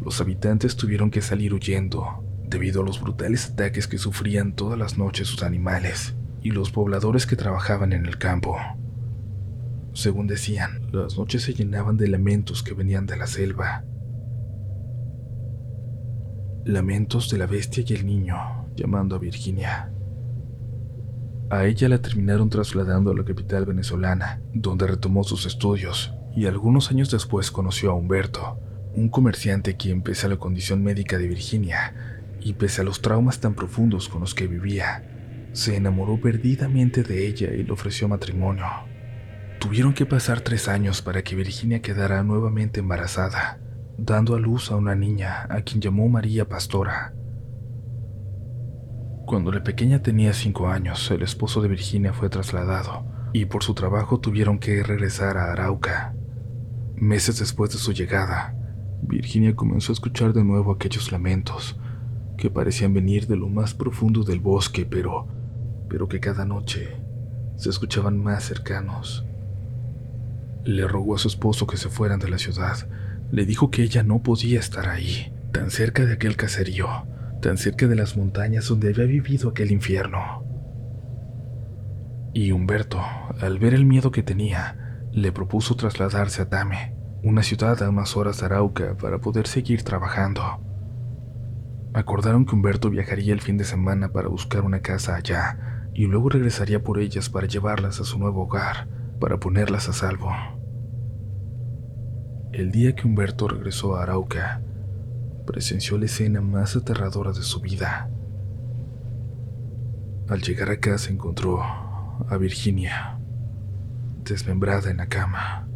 Los 0.04 0.20
habitantes 0.20 0.76
tuvieron 0.76 1.10
que 1.10 1.22
salir 1.22 1.54
huyendo 1.54 2.26
debido 2.44 2.82
a 2.82 2.86
los 2.86 3.00
brutales 3.00 3.52
ataques 3.52 3.88
que 3.88 3.98
sufrían 3.98 4.54
todas 4.54 4.78
las 4.78 4.98
noches 4.98 5.30
sus 5.30 5.42
animales 5.42 6.14
y 6.42 6.52
los 6.52 6.70
pobladores 6.70 7.26
que 7.26 7.38
trabajaban 7.38 7.94
en 7.94 8.06
el 8.06 8.18
campo. 8.18 8.58
Según 9.94 10.28
decían, 10.28 10.82
las 10.92 11.18
noches 11.18 11.44
se 11.44 11.54
llenaban 11.54 11.96
de 11.96 12.10
lamentos 12.10 12.62
que 12.62 12.74
venían 12.74 13.06
de 13.06 13.16
la 13.16 13.28
selva. 13.28 13.86
Lamentos 16.66 17.30
de 17.30 17.38
la 17.38 17.46
bestia 17.46 17.86
y 17.88 17.94
el 17.94 18.06
niño, 18.06 18.36
llamando 18.76 19.16
a 19.16 19.20
Virginia. 19.20 19.91
A 21.52 21.66
ella 21.66 21.90
la 21.90 22.02
terminaron 22.02 22.50
trasladando 22.50 23.12
a 23.12 23.14
la 23.14 23.26
capital 23.26 23.66
venezolana, 23.66 24.40
donde 24.54 24.88
retomó 24.88 25.26
sus 25.26 25.46
estudios, 25.46 26.14
y 26.34 26.46
algunos 26.46 26.92
años 26.92 27.12
después 27.12 27.52
conoció 27.52 27.92
a 27.92 27.94
Humberto, 27.94 28.58
un 28.96 29.10
comerciante 29.10 29.76
quien, 29.76 30.02
pese 30.02 30.28
a 30.28 30.30
la 30.30 30.38
condición 30.38 30.82
médica 30.82 31.18
de 31.18 31.28
Virginia, 31.28 31.94
y 32.40 32.54
pese 32.54 32.80
a 32.80 32.84
los 32.86 33.02
traumas 33.02 33.42
tan 33.42 33.54
profundos 33.54 34.08
con 34.08 34.22
los 34.22 34.34
que 34.34 34.48
vivía, 34.48 35.04
se 35.52 35.76
enamoró 35.76 36.22
perdidamente 36.22 37.04
de 37.04 37.28
ella 37.28 37.52
y 37.54 37.64
le 37.64 37.72
ofreció 37.74 38.08
matrimonio. 38.08 38.68
Tuvieron 39.60 39.94
que 39.94 40.06
pasar 40.06 40.40
tres 40.40 40.70
años 40.70 41.02
para 41.02 41.22
que 41.22 41.36
Virginia 41.36 41.82
quedara 41.82 42.24
nuevamente 42.24 42.80
embarazada, 42.80 43.60
dando 43.98 44.36
a 44.36 44.40
luz 44.40 44.72
a 44.72 44.78
una 44.78 44.96
niña 44.96 45.48
a 45.50 45.64
quien 45.64 45.82
llamó 45.82 46.08
María 46.08 46.48
Pastora. 46.48 47.14
Cuando 49.32 49.54
la 49.54 49.64
pequeña 49.64 50.04
tenía 50.04 50.34
cinco 50.34 50.68
años, 50.68 51.10
el 51.10 51.22
esposo 51.22 51.62
de 51.62 51.70
Virginia 51.70 52.12
fue 52.12 52.28
trasladado 52.28 53.06
y 53.32 53.46
por 53.46 53.64
su 53.64 53.74
trabajo 53.74 54.20
tuvieron 54.20 54.60
que 54.60 54.84
regresar 54.84 55.38
a 55.38 55.54
Arauca. 55.54 56.14
Meses 56.98 57.40
después 57.40 57.72
de 57.72 57.78
su 57.78 57.94
llegada, 57.94 58.54
Virginia 59.02 59.56
comenzó 59.56 59.94
a 59.94 59.96
escuchar 59.96 60.34
de 60.34 60.44
nuevo 60.44 60.74
aquellos 60.74 61.14
lamentos 61.14 61.80
que 62.38 62.50
parecían 62.50 62.94
venir 62.94 63.26
de 63.26 63.38
lo 63.38 63.48
más 63.48 63.74
profundo 63.74 64.26
del 64.26 64.42
bosque, 64.42 64.86
pero 64.86 65.30
pero 65.88 66.10
que 66.10 66.20
cada 66.20 66.44
noche 66.44 66.98
se 67.56 67.70
escuchaban 67.70 68.22
más 68.22 68.44
cercanos. 68.44 69.24
Le 70.66 70.86
rogó 70.90 71.16
a 71.16 71.20
su 71.20 71.30
esposo 71.30 71.66
que 71.68 71.78
se 71.78 71.88
fueran 71.88 72.20
de 72.20 72.30
la 72.30 72.38
ciudad. 72.38 72.86
Le 73.32 73.46
dijo 73.46 73.72
que 73.72 73.84
ella 73.84 74.04
no 74.04 74.24
podía 74.24 74.60
estar 74.60 74.90
ahí, 74.90 75.34
tan 75.54 75.72
cerca 75.72 76.06
de 76.06 76.16
aquel 76.16 76.36
caserío, 76.36 77.06
tan 77.42 77.58
cerca 77.58 77.88
de 77.88 77.96
las 77.96 78.16
montañas 78.16 78.68
donde 78.68 78.90
había 78.90 79.06
vivido 79.06 79.50
aquel 79.50 79.72
infierno. 79.72 80.46
Y 82.34 82.52
Humberto, 82.54 83.02
al 83.42 83.60
ver 83.60 83.74
el 83.74 83.86
miedo 83.86 84.12
que 84.12 84.24
tenía, 84.24 85.08
le 85.12 85.34
propuso 85.34 85.76
trasladarse 85.76 86.44
a 86.44 86.50
Tame, 86.50 86.96
una 87.24 87.44
ciudad 87.44 87.82
a 87.84 87.92
más 87.92 88.16
horas 88.16 88.40
de 88.40 88.46
Arauca, 88.46 88.96
para 88.96 89.20
poder 89.20 89.48
seguir 89.48 89.84
trabajando. 89.84 90.62
Acordaron 91.94 92.46
que 92.46 92.56
Humberto 92.56 92.90
viajaría 92.90 93.34
el 93.34 93.42
fin 93.42 93.58
de 93.58 93.66
semana 93.66 94.14
para 94.14 94.30
buscar 94.30 94.64
una 94.64 94.80
casa 94.80 95.16
allá 95.16 95.90
y 95.94 96.06
luego 96.06 96.30
regresaría 96.30 96.82
por 96.82 97.00
ellas 97.00 97.30
para 97.30 97.48
llevarlas 97.48 98.00
a 98.00 98.06
su 98.06 98.18
nuevo 98.18 98.44
hogar, 98.44 98.88
para 99.20 99.38
ponerlas 99.38 99.90
a 99.90 99.94
salvo. 99.94 100.32
El 102.54 102.72
día 102.72 102.96
que 102.96 103.08
Humberto 103.08 103.50
regresó 103.50 103.98
a 103.98 104.04
Arauca, 104.04 104.62
presenció 105.46 105.98
la 105.98 106.06
escena 106.06 106.42
más 106.42 106.76
aterradora 106.76 107.32
de 107.32 107.44
su 107.44 107.60
vida. 107.60 108.10
Al 110.30 110.42
llegar 110.42 110.70
a 110.70 110.80
casa 110.80 111.12
encontró 111.12 111.62
a 111.62 112.38
Virginia, 112.38 113.20
desmembrada 114.24 114.90
en 114.90 114.98
la 114.98 115.08
cama. 115.08 115.68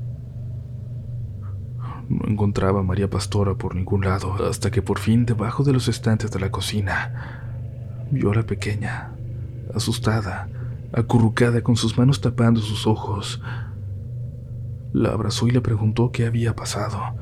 No 2.07 2.27
encontraba 2.27 2.81
a 2.81 2.83
María 2.83 3.09
Pastora 3.09 3.55
por 3.55 3.75
ningún 3.75 4.05
lado, 4.05 4.35
hasta 4.47 4.69
que 4.71 4.81
por 4.81 4.99
fin, 4.99 5.25
debajo 5.25 5.63
de 5.63 5.73
los 5.73 5.87
estantes 5.87 6.31
de 6.31 6.39
la 6.39 6.51
cocina, 6.51 8.05
vio 8.11 8.31
a 8.31 8.35
la 8.35 8.43
pequeña, 8.43 9.11
asustada, 9.73 10.47
acurrucada 10.93 11.61
con 11.61 11.75
sus 11.75 11.97
manos 11.97 12.21
tapando 12.21 12.61
sus 12.61 12.87
ojos. 12.87 13.41
La 14.93 15.09
abrazó 15.09 15.47
y 15.47 15.51
le 15.51 15.61
preguntó 15.61 16.11
qué 16.11 16.25
había 16.25 16.55
pasado. 16.55 17.15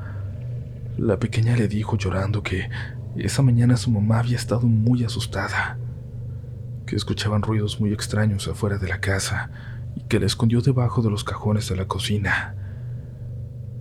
La 1.04 1.18
pequeña 1.18 1.54
le 1.54 1.68
dijo 1.68 1.98
llorando 1.98 2.42
que 2.42 2.70
esa 3.14 3.42
mañana 3.42 3.76
su 3.76 3.90
mamá 3.90 4.20
había 4.20 4.36
estado 4.36 4.62
muy 4.62 5.04
asustada, 5.04 5.76
que 6.86 6.96
escuchaban 6.96 7.42
ruidos 7.42 7.78
muy 7.78 7.92
extraños 7.92 8.48
afuera 8.48 8.78
de 8.78 8.88
la 8.88 9.02
casa 9.02 9.50
y 9.94 10.00
que 10.04 10.18
la 10.18 10.24
escondió 10.24 10.62
debajo 10.62 11.02
de 11.02 11.10
los 11.10 11.22
cajones 11.22 11.68
de 11.68 11.76
la 11.76 11.86
cocina. 11.86 12.54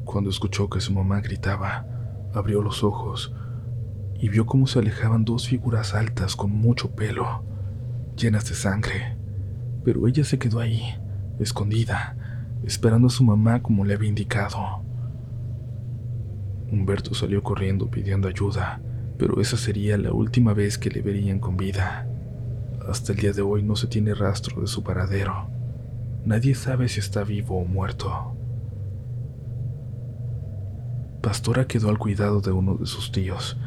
Cuando 0.04 0.30
escuchó 0.30 0.70
que 0.70 0.82
su 0.82 0.92
mamá 0.92 1.22
gritaba, 1.22 1.86
abrió 2.34 2.62
los 2.62 2.84
ojos 2.84 3.34
y 4.20 4.28
vio 4.28 4.46
cómo 4.46 4.68
se 4.68 4.80
alejaban 4.80 5.24
dos 5.24 5.48
figuras 5.48 5.94
altas 5.94 6.36
con 6.36 6.52
mucho 6.52 6.92
pelo, 6.92 7.46
llenas 8.18 8.50
de 8.50 8.56
sangre. 8.56 9.16
Pero 9.86 10.10
ella 10.10 10.26
se 10.26 10.40
quedó 10.40 10.60
ahí, 10.60 11.00
escondida, 11.40 12.18
esperando 12.66 13.08
a 13.08 13.12
su 13.12 13.24
mamá 13.24 13.64
como 13.64 13.86
le 13.86 13.94
había 13.94 14.10
indicado. 14.10 14.83
Humberto 16.74 17.14
salió 17.14 17.44
corriendo 17.44 17.90
pidiendo 17.90 18.28
ayuda, 18.28 18.82
pero 19.18 19.40
esa 19.40 19.58
sería 19.58 19.98
la 19.98 20.12
última 20.12 20.54
vez 20.54 20.80
que 20.80 20.90
le 20.90 21.02
verían 21.02 21.40
con 21.40 21.56
vida. 21.56 22.08
Hasta 22.90 23.14
el 23.14 23.20
día 23.20 23.32
de 23.32 23.44
hoy 23.44 23.62
no 23.62 23.76
se 23.76 23.88
tiene 23.88 24.16
rastro 24.16 24.60
de 24.62 24.68
su 24.68 24.84
paradero. 24.84 25.48
Nadie 26.26 26.56
sabe 26.56 26.90
si 26.90 27.00
está 27.00 27.24
vivo 27.24 27.60
o 27.60 27.66
muerto. 27.66 28.36
Pastora 31.22 31.68
quedó 31.68 31.90
al 31.90 32.00
cuidado 32.00 32.42
de 32.42 32.52
uno 32.52 32.76
de 32.76 32.86
sus 32.86 33.12
tíos, 33.12 33.58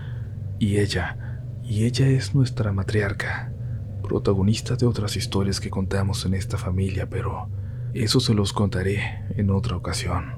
y 0.58 0.78
ella, 0.78 1.38
y 1.62 1.84
ella 1.84 2.08
es 2.08 2.34
nuestra 2.34 2.72
matriarca, 2.72 3.52
protagonista 4.02 4.76
de 4.76 4.86
otras 4.86 5.16
historias 5.16 5.60
que 5.60 5.70
contamos 5.70 6.26
en 6.26 6.34
esta 6.34 6.58
familia, 6.58 7.08
pero 7.08 7.48
eso 7.94 8.20
se 8.20 8.34
los 8.34 8.52
contaré 8.52 9.22
en 9.36 9.50
otra 9.50 9.76
ocasión. 9.76 10.35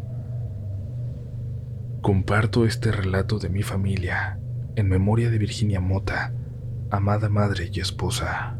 Comparto 2.00 2.64
este 2.64 2.92
relato 2.92 3.38
de 3.38 3.48
mi 3.48 3.62
familia 3.62 4.38
en 4.76 4.88
memoria 4.88 5.30
de 5.30 5.38
Virginia 5.38 5.80
Mota, 5.80 6.32
amada 6.90 7.28
madre 7.28 7.70
y 7.72 7.80
esposa. 7.80 8.56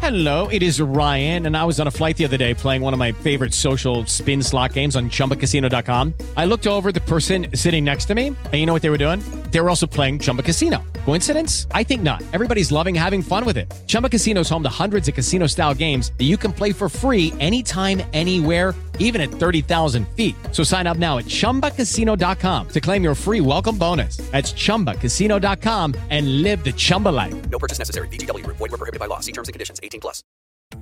Hello, 0.00 0.48
it 0.48 0.62
is 0.62 0.80
Ryan, 0.80 1.46
and 1.46 1.56
I 1.56 1.64
was 1.64 1.80
on 1.80 1.88
a 1.88 1.90
flight 1.90 2.16
the 2.16 2.24
other 2.24 2.36
day 2.36 2.54
playing 2.54 2.82
one 2.82 2.92
of 2.92 2.98
my 2.98 3.10
favorite 3.10 3.54
social 3.54 4.04
spin 4.06 4.42
slot 4.42 4.74
games 4.74 4.94
on 4.96 5.08
chumbacasino.com. 5.08 6.14
I 6.36 6.44
looked 6.44 6.66
over 6.66 6.92
the 6.92 7.00
person 7.00 7.46
sitting 7.54 7.84
next 7.84 8.04
to 8.06 8.14
me, 8.14 8.28
and 8.28 8.54
you 8.54 8.66
know 8.66 8.72
what 8.72 8.82
they 8.82 8.90
were 8.90 8.98
doing? 8.98 9.20
They 9.54 9.60
were 9.60 9.70
also 9.70 9.86
playing 9.86 10.18
Chumba 10.18 10.42
Casino. 10.42 10.82
Coincidence? 11.04 11.68
I 11.70 11.84
think 11.84 12.02
not. 12.02 12.24
Everybody's 12.32 12.72
loving 12.72 12.92
having 12.92 13.22
fun 13.22 13.44
with 13.44 13.56
it. 13.56 13.72
Chumba 13.86 14.08
Casino 14.08 14.40
is 14.40 14.50
home 14.50 14.64
to 14.64 14.68
hundreds 14.68 15.06
of 15.06 15.14
casino 15.14 15.46
style 15.46 15.74
games 15.74 16.10
that 16.18 16.24
you 16.24 16.36
can 16.36 16.52
play 16.52 16.72
for 16.72 16.88
free 16.88 17.32
anytime, 17.38 18.02
anywhere, 18.12 18.74
even 18.98 19.20
at 19.20 19.30
30,000 19.30 20.08
feet. 20.16 20.34
So 20.50 20.64
sign 20.64 20.88
up 20.88 20.96
now 20.96 21.18
at 21.18 21.26
chumbacasino.com 21.26 22.68
to 22.68 22.80
claim 22.80 23.04
your 23.04 23.14
free 23.14 23.40
welcome 23.40 23.78
bonus. 23.78 24.16
That's 24.32 24.52
chumbacasino.com 24.52 25.94
and 26.10 26.42
live 26.42 26.64
the 26.64 26.72
Chumba 26.72 27.10
life. 27.10 27.48
No 27.48 27.60
purchase 27.60 27.78
necessary. 27.78 28.08
VGW. 28.08 28.44
Void 28.46 28.58
were 28.58 28.68
prohibited 28.70 28.98
by 28.98 29.06
law. 29.06 29.20
See 29.20 29.30
terms 29.30 29.48
and 29.48 29.52
conditions. 29.52 29.78
18 29.84 30.00
plus. 30.00 30.24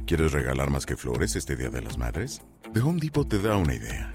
¿Quieres 0.07 0.33
regalar 0.33 0.71
más 0.71 0.87
que 0.87 0.97
flores 0.97 1.37
este 1.37 1.57
Día 1.57 1.69
de 1.69 1.83
las 1.83 1.99
Madres? 1.99 2.41
The 2.73 2.81
Home 2.81 3.01
Depot 3.01 3.29
te 3.29 3.39
da 3.39 3.59
una 3.59 3.75
idea. 3.75 4.15